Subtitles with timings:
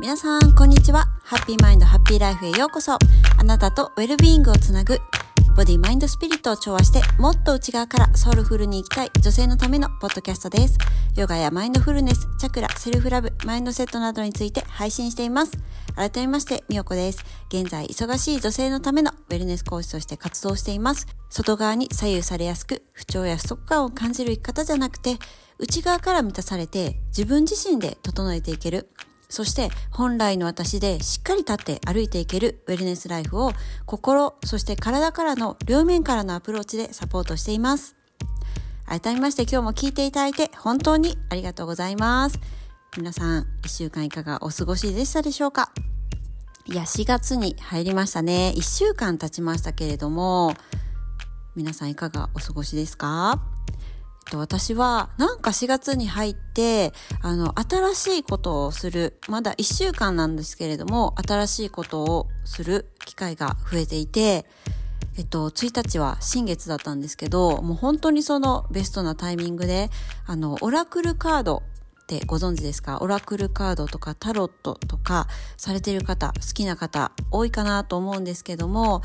[0.00, 1.04] 皆さん、こんにちは。
[1.22, 2.94] ハッピーマインドハッピーライフへようこそ。
[2.94, 4.98] あなたとウェルビーイングをつなぐ、
[5.54, 10.78] ボディ、マインド、スピリットを調和して、もっと内側からソウルフルに行きたい女性のためのポッドキャストです。
[11.16, 15.52] ヨガやマインドフルネス、チャクラ、セルフラブ、マインドセットなどについて配信しています。
[15.94, 17.22] 改めまして、みよこです。
[17.50, 21.08] 現在、忙しい女性のためのウェルネス講師として活動しています。
[21.28, 25.18] 外側に左右されやすく、不調や不足感を感じる生き方じゃなくて、
[25.58, 28.88] 内側から満たされて、自分自身で整えていける、
[29.30, 33.52] そして本来の私でしっかり立って歩いていけるウェルネスライフを
[33.86, 37.96] 心、そして体からの両面からのアプローチでサポートしています。
[38.86, 42.40] 改めまして今日も聞いていただいて本当にありがとうございます。
[42.96, 45.70] 皆さん、一週間いかがお過ごしでしたでしょうか？
[46.66, 48.52] いや、4月に入りましたね。
[48.56, 50.54] 1週間経ちましたけれども、
[51.54, 53.40] 皆さんいかがお過ごしですか？
[54.30, 59.18] と私はなんか4月に入ってあの新しいことをする。
[59.28, 64.46] まだ1週間なんですけれども新しいことをする機会が増えていて
[65.16, 69.90] えっと、1日は新月だったんですけど、もう本当にそのベストなタイミングで、
[70.24, 71.62] あの、オラクルカード
[72.02, 72.98] ってご存知ですか？
[73.00, 79.02] オラクルカードとかタロットとかされてる方、好きな方多いかなと思うんですけども、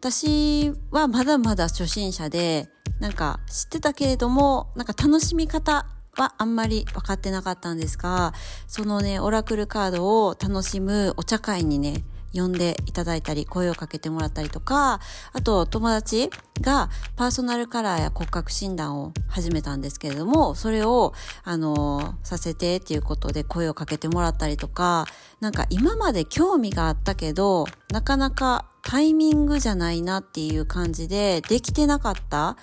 [0.00, 2.68] 私はまだまだ初心者で、
[3.00, 8.32] なんか知ってたけれども、なんか楽しみ方はあんまり分かってなかったんですが、
[8.66, 12.04] そのね、オラクルカードを楽しむお茶会にね、
[12.34, 15.00] 呼んでいただいたり、声をかけてもらったりとか、
[15.32, 25.06] あと友達がパーソナルカラーや骨格診断を始めたんですけれども、それを、あの、させてっていうことで声をかけてもらったりとか、
[25.40, 32.56] なんか今まで興味があったけど、なかなかタイミングじゃないなっていう感じでできてなかった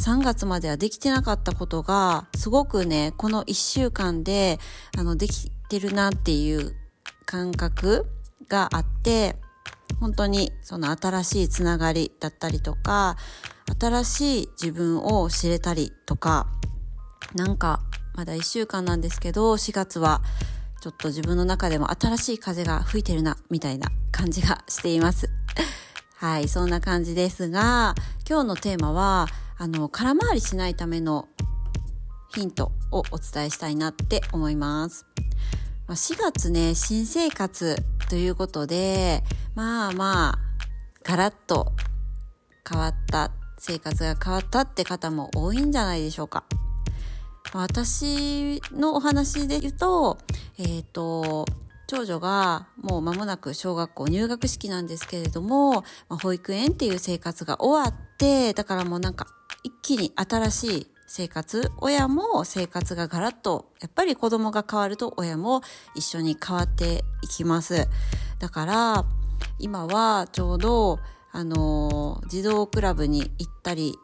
[0.00, 4.58] 3月まではできてなかったことが、すごくね、この1週間で、
[4.96, 6.74] あの、できてるなっていう
[7.24, 8.06] 感覚
[8.48, 9.36] があって、
[10.00, 13.16] 本当にその新しいつながりだったりとか、
[13.80, 16.46] 新しい自分を知れたりとか、
[17.34, 17.80] なんか、
[18.14, 20.22] まだ1週間なんですけど、4月は
[20.80, 25.30] ちょっと自分の中でも新しい風が吹いてるな、みたいな感じがしています。
[26.16, 27.94] はい、そんな感じですが、
[28.28, 29.26] 今日のテーマは、
[29.58, 31.28] あの、空回りしないための
[32.34, 35.06] ヒントをお伝えしたいなって思います。
[35.88, 37.76] 4月ね、新生活
[38.10, 39.22] ということで、
[39.54, 40.38] まあまあ、
[41.04, 41.72] ガラッと
[42.68, 46.44] 変わった、生活が変わったって方も多いんじゃないでしょうか。
[47.54, 50.18] 私のお話で言うと、
[50.58, 51.46] えっ、ー、と、
[51.86, 59.26] 長女がもう間もなく小学校入学式なんですけれども、まあ、保育園っていう生活が終わって、だからもうなんか
[59.62, 65.62] 一気に新しい生活、親も生活がガラッと、やっぱり子供が変わると親も
[65.94, 67.88] 一緒に変わっていきます。
[68.40, 69.04] だから、
[69.60, 70.98] 今はちょうど、
[71.30, 73.94] あの、児童クラブに行ったり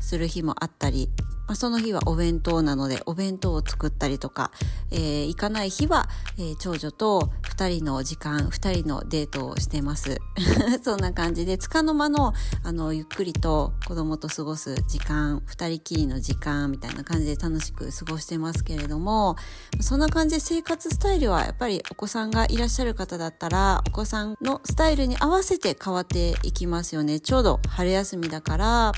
[0.00, 1.10] する日もあったり
[1.46, 4.50] まあ、その日はお弁当なのでお弁当を作ったりとか、
[4.90, 6.08] えー、行かない日は、
[6.38, 10.18] えー、長女と2人の時間2人のデートをしてます。
[10.82, 12.34] そんな感じでつかの間の
[12.64, 19.36] あのゆっくりと子供と過ごす時間2人きりの時間みたいな感じで楽しく過ごしてますけれども
[19.80, 27.20] そんな感じで生活スタイルはやっぱりお子さんがいらっしゃる方だったらお子さんのスタイルに合わせて変わっていきますよね。
[27.20, 28.92] ちょうど春休みだから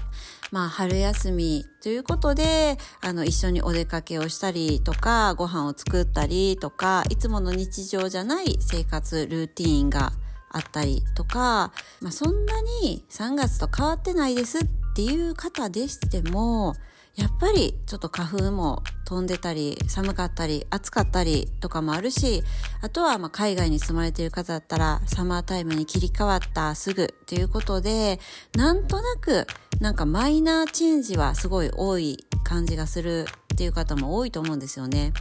[0.51, 10.13] まあ春休みということで、あの一緒にお出かけをしたりとか、ご飯を作ったりとか、いつもの日常じゃない生活ルーティーンが
[10.51, 16.75] あったりとか、まあそんなに3月と変わってないですっていう方でしても、
[17.19, 22.45] やっぱりちょっと花粉も飛んでたり寒かったり暑かったりとかもあるし
[22.81, 28.21] あとはま海外に住まれている方だったらサマータイムに切り替わったすぐということで
[28.55, 29.49] なんとなく
[29.81, 35.13] なんかマイナーチェンジはすごい多い感じがするっていう方も多いと思うんですよね。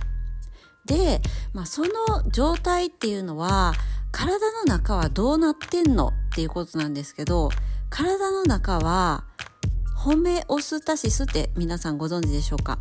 [0.85, 1.19] で、
[1.53, 1.89] まあ、その
[2.31, 3.73] 状態っていうのは
[4.11, 7.49] 体の中はどうなってんのっていうことなんですけど
[7.89, 9.25] 体の中は
[10.07, 12.79] ホメオスタシスって皆さんご存知でしょうか？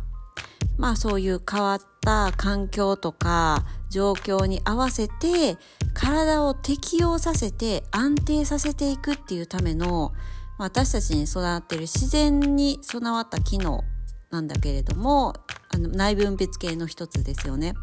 [0.77, 5.57] まあそういう変わった環境とか状況に合わせて
[5.93, 10.13] 体を適応させて安定させていくっていうための
[10.57, 13.83] 私たちに育ってる自然に備わった機能
[14.31, 15.33] なんだけれども
[15.67, 17.73] あの内分泌系の一つですよね。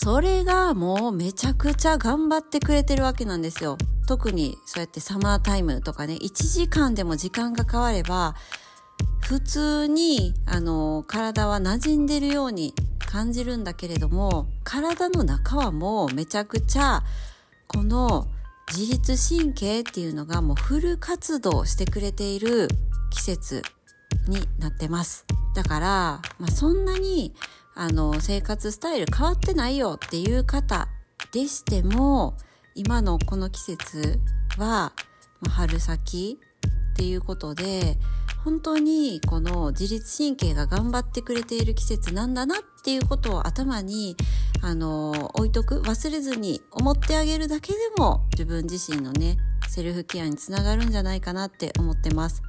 [0.00, 3.76] それがもうめちゃくちゃ頑張ってくれてるわけなんですよ。
[4.06, 8.36] 特にそうやってサマータイムとかね、1時間でも時間が変われば、
[9.18, 12.74] 普通に、あの、体は馴染んでるように
[13.10, 17.02] 感じるんだけれども、体の中はもうめちゃくちゃ、
[17.66, 18.28] この
[18.72, 22.68] 自律神経っていうのがもうフル活動してくれている
[23.10, 23.62] 季節
[24.28, 25.26] になってます。
[25.56, 25.88] だから、
[26.38, 27.34] まあ、そんなに、
[27.80, 30.88] あの、生活スタイル変わってないよっていう方
[31.30, 32.36] でしても、
[32.74, 34.18] 今のこの季節
[34.58, 34.92] は、
[35.48, 36.40] 春先
[36.92, 37.96] っていうことで、
[38.42, 44.16] 本当にこの自律神経が頑張ってくれている季節なんだなっていうことを頭に
[44.62, 49.36] あの置いとく忘れずに思ってあげるだけでも自分自身のね
[49.68, 52.42] セルフケアにつながるんじゃないかなって思ってます。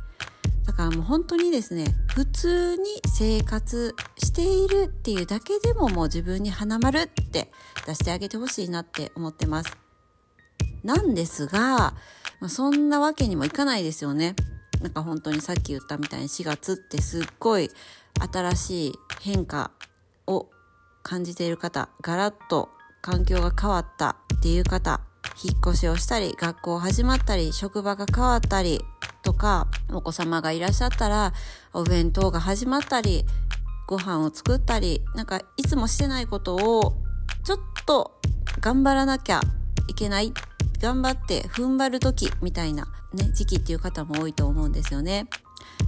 [0.69, 7.51] だからもう本当にですね普通に生活しているっていうだけでももう自分に花丸って
[7.88, 9.75] 出してあげてほしいなって思ってます。
[10.83, 11.95] なんですが、
[12.39, 14.36] ま、そんなわけにもいかないですよね。
[14.80, 17.72] なんか本当にさっき言ったみたいに4月ってすっごい
[18.31, 19.72] 新しい変化
[20.27, 20.51] を
[21.01, 22.69] 感じている方、ガラッと
[23.01, 24.99] 環境が変わったっていう方、
[25.41, 28.81] 引っ越しをしたり、学校始まったり、職場が変わったり
[29.24, 31.33] とか、お子様がいらっしゃったら、
[31.74, 33.25] お弁当が始まったり、
[33.88, 36.97] ご飯を作ったり、なんかいつもしてないことを
[37.44, 38.19] ちょっと
[38.59, 39.41] 頑張らなきゃ
[39.88, 40.33] いけない
[40.80, 45.27] 頑張って踏ん張る時みたいなね、時期っていう方も多いと思うんですよね。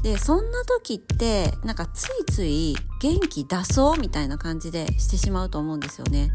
[0.01, 6.31] で、そんな時って、なんかついつい元気出そうみたいな感じでしてしまうと思うんですよね。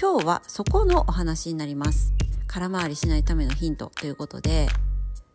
[0.00, 2.14] 今日はそこのお話になります。
[2.50, 4.66] 空回りしないためのヒントということで、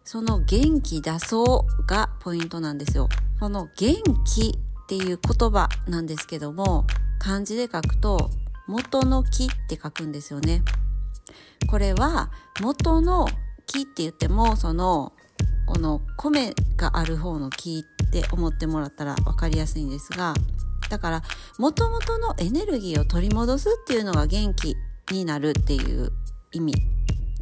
[0.03, 3.07] その元気出そうがポイントなんですよ。
[3.39, 3.95] この元
[4.25, 6.85] 気っていう言葉なんですけども、
[7.17, 8.31] 漢字で書くと
[8.67, 10.61] 元の木って書くんですよね。
[11.69, 12.31] これは
[12.61, 13.29] 元の
[13.65, 15.13] 木って言ってもその
[15.65, 20.35] この米がある方の木って思ってもらったら分かりやすいんですが
[20.89, 21.23] だから
[21.57, 24.75] 元々のエネルギーを取り戻すっていうのが元気
[25.11, 26.11] になるっていう
[26.51, 26.94] 意味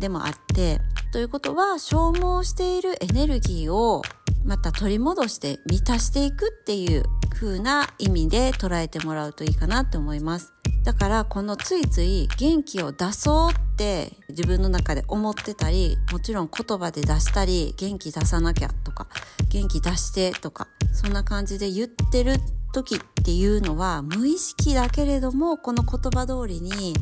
[0.03, 0.81] でもあって
[1.13, 4.01] ということは消耗しているエネルギーを
[4.43, 7.03] また取り戻して満たしていくっていう
[7.33, 10.51] 風な意味で捉えてもらうといいかなって思います。
[10.83, 19.07] だからこのついつい元気を出そうって自分の中で思ってたりもちろん言葉で出したり元気出さなきゃとか
[19.47, 22.35] 元気出してとかそんな感じで言ってる
[22.73, 26.93] 時っていうのは無意識だけれどもこの言葉通りに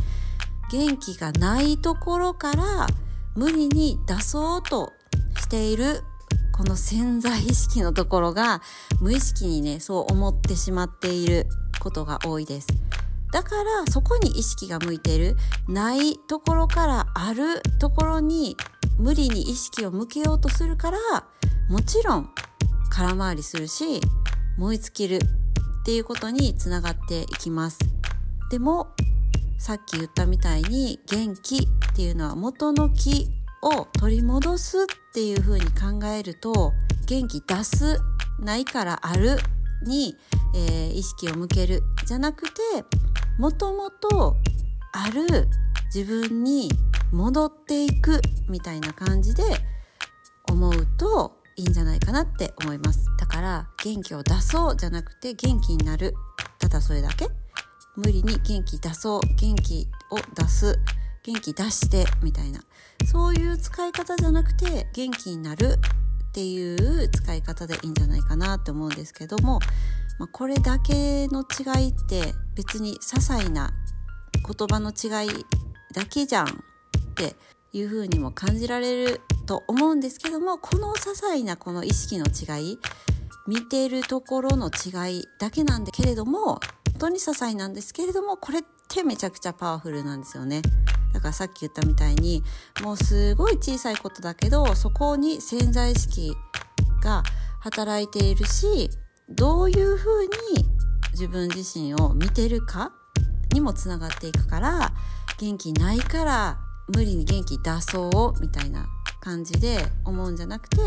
[0.71, 2.88] 元気がないところから
[3.35, 4.94] 無理に出そうと
[5.38, 6.01] している
[6.53, 8.62] この潜在意識のところが
[9.01, 11.47] 無意識にねそう思ってしまっている
[11.81, 12.68] ことが多いです。
[13.31, 15.35] だからそこに意識が向いている
[15.68, 18.57] ないところからあるところに
[18.97, 20.97] 無理に意識を向けようとするから
[21.69, 22.29] もちろん
[22.89, 24.01] 空回りするし
[24.57, 25.19] 燃え尽きるっ
[25.85, 27.79] ていうことにつながっていきます
[28.50, 28.89] でも
[29.62, 31.60] さっき言ったみたいに元気っ
[31.96, 33.28] ていうのは元の気
[33.62, 36.74] を取り戻すっていう風に考えると
[37.06, 38.00] 元気出す
[38.40, 39.38] ないからある
[39.86, 40.16] に、
[40.56, 42.60] えー、意識を向けるじゃなくて
[43.38, 44.36] もともと
[44.94, 45.48] ある
[45.94, 46.72] 自分に
[47.12, 48.19] 戻っていく
[48.50, 49.44] みたいな感じで
[50.50, 53.06] 思うといいんじゃないかなって思います。
[53.19, 56.16] だから元気を出そうじゃなくて元気になる。
[56.58, 57.28] ただそれだけ。
[57.95, 60.79] 無理に元気出そう元気を出す
[61.24, 62.62] 元気出してみたいな。
[63.05, 65.77] そういう使い方じゃなくて元気になる
[66.29, 69.60] っていう使い方でいいんじゃないかなって思うんですけども
[70.21, 73.71] まあ、これだけの違いって別に些細な
[74.36, 75.45] 言葉の違い
[75.95, 76.50] だけじゃんっ
[77.15, 77.36] て
[77.74, 82.77] いう風にも感じられると思うんですけどもこの些細なこの意識の違い
[83.48, 86.60] 見てるところの違いだけなんだけれども
[87.01, 90.62] 当に些細なんですけれどもこれってめちゃくちゃパワフルなんですよね。
[91.13, 92.43] だからさっき言ったみたいに
[92.84, 96.34] もうすごい小さいことだけどそこに潜在意識
[97.03, 97.24] が
[97.60, 98.89] 働いているし
[99.29, 100.29] どういうふうに
[101.12, 102.93] 自分自身を見てるか
[103.51, 104.93] にもつながっていくから
[105.38, 108.86] 元気ないから無理に元気出そうみたいな
[109.20, 110.77] 感じで思うんじゃなくて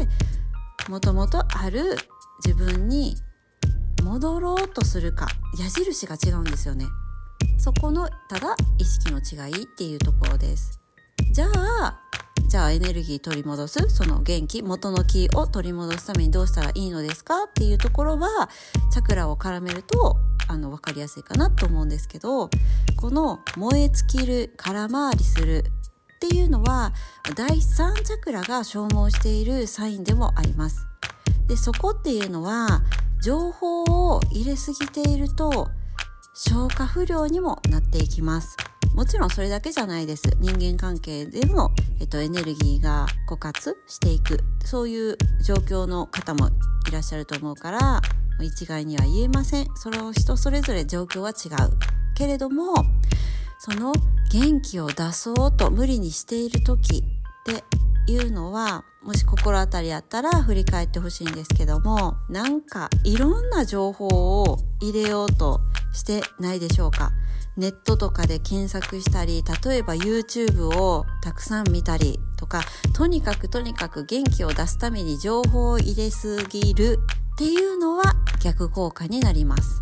[0.88, 1.96] もともとある
[2.42, 3.16] 自分に
[4.04, 6.86] 戻ろうとするか矢印が違うんですよね。
[7.58, 10.78] そこのただ意識の違いっていうところです。
[11.32, 11.98] じゃあ
[12.46, 13.88] じゃあエネルギー取り戻す？
[13.88, 17.44] その元気元の気を取り戻すためにどうしたらいいのですか？
[17.44, 18.50] っていうところは
[18.92, 20.18] チャクラを絡めると
[20.48, 22.50] あの分かりやすいかなと思うんですけど
[22.96, 25.64] この燃え尽きる空回りする
[26.16, 26.92] っていうのは
[27.34, 30.86] 第3チャクラが消耗しているサインでもあります。
[31.46, 32.82] でそこっていうのは
[33.24, 35.70] 情報を入れすぎていると
[36.34, 38.54] 消化不良にもなっていきます。
[38.94, 40.24] もちろんそれだけじゃないです。
[40.40, 44.40] 人間関係でも、えっと、エネルギーが枯渇していく。
[44.66, 46.50] そういう状況の方も
[46.86, 48.02] いらっしゃると思うから
[48.42, 49.68] 一概には言えません。
[49.74, 51.70] それを人それぞれ状況は違う。
[52.14, 52.74] けれども
[53.58, 53.94] その
[54.30, 57.02] 元気を出そうと無理にしている時っ
[57.44, 57.64] て
[58.06, 65.60] いうのはもし心当たりあったら振り返ってほしいんですけどもなんかいろんな情報を入れようと
[65.92, 67.12] してないでしょうか？
[67.56, 72.62] ネットとかで検索したり例えば YouTube をたくさん見たりとか
[72.94, 76.98] とにかくとにかく元気を出すために情報を入れすぎる
[77.34, 78.02] っていうのは
[78.42, 79.80] 逆効果になります。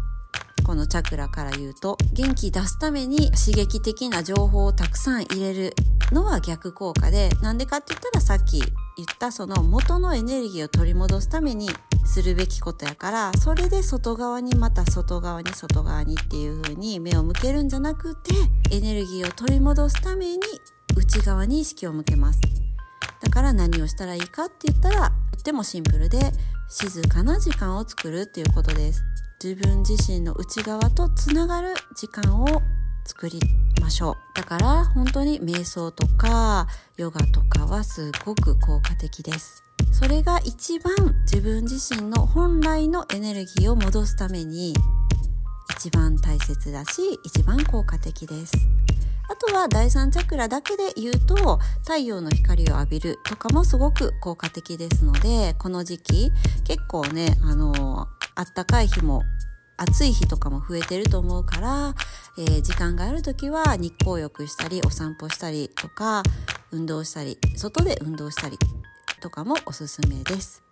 [0.64, 5.74] このチャクラから言うと元気出すために刺激的な情報をたくさん入れる
[6.12, 8.60] のは逆効果でなんでかって言ったらさっき
[8.96, 11.68] 言ったその元のエネルギーを取り戻すために
[12.04, 18.34] するべきことやからそれで外側にまた外側に外側にっていう風に目を向けるんじゃなくて
[18.70, 20.42] エネルギーを取り戻すために
[20.96, 22.40] 内側に意識を向けます。
[23.22, 26.18] だから何をしたらいいかって言ったらとってもシンプルで
[26.68, 29.02] 静かな時間を作るっていうことです。
[29.42, 32.62] 自分自身の内側とつながる時間を
[33.04, 33.40] 作り
[33.80, 34.16] ましょう。
[34.34, 36.66] だから本当に瞑想とか
[36.96, 39.62] ヨガとかはすごく効果的です。
[39.92, 44.74] それが一番自分自身の本来のエネルギーを戻すために
[45.76, 48.52] 一番大切だし一番効果的です。
[49.28, 56.30] あとは第三チャクラだけで言うと太陽の光を浴びるとかもすごく効果的ですのでこの時期
[56.64, 59.22] 結構ねあのあったかい日も
[59.82, 61.94] 暑い日とかも増えてると思うから、
[62.38, 66.22] えー、時間がある時は日光浴したりお散歩したりとか
[66.70, 68.58] 運動したり外で運動したり
[69.20, 70.62] とかもおすすめです。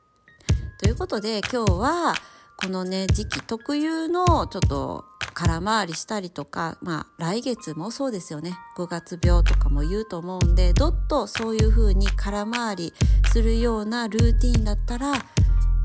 [0.78, 2.14] ということで今日は
[2.56, 12.92] このね時期特有のちょっと空回りしたりとかまあ来月もそうですよね5月病とかも言うと思うんでどっとそういう風に空回り
[13.32, 15.14] するようなルーティンだったら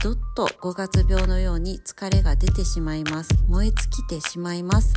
[0.03, 3.29] どっと5月病のように疲れが出てしまいます。
[3.47, 4.93] 燃え尽きてしまいます。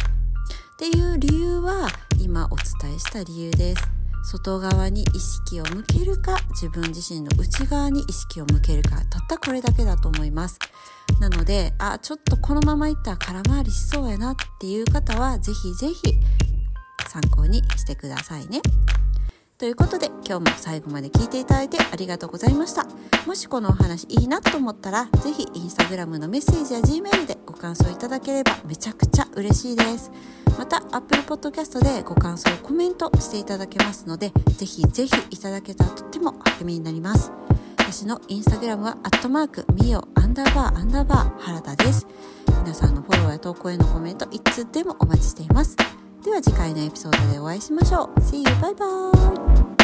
[0.75, 1.89] っていう理由は
[2.21, 3.83] 今お伝えした理由です。
[4.25, 10.59] 外側に意識を向けるか自分自身の内側に意識を向けるかたったこれだけだと思います。
[11.21, 16.19] なのであちょっとこのままいったら空回りしそうやなっていう方はぜひぜひ
[17.09, 18.61] 参考にしてくださいね。
[19.59, 22.87] ということで今日も最後まで聞いていただいてありがとうございました。
[23.27, 30.13] もしこのお話いいなと思ったら是非インスタグラムのメッセージや Gmail でご感想いただければめちゃくちゃ嬉しいです。
[30.57, 37.33] また Apple Podcast でご感想コメントしていただけますので是非是非いただけたらとっても励みになります。
[37.79, 42.07] 私のインスタグラムはアットマークみよアンダーバーアンダーバー原田です。
[42.63, 45.77] 皆さんのフォローや投稿へのコメントいつでもお待ちしています。
[46.29, 48.45] では次回のエピソードでお会いしましょう See you!
[48.61, 48.85] バイバ
[49.75, 49.78] イ